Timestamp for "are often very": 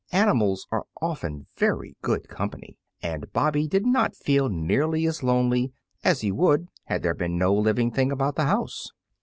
0.71-1.95